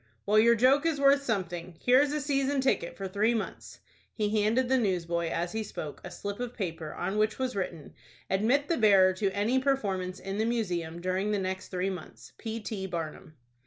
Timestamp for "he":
4.15-4.41, 5.51-5.61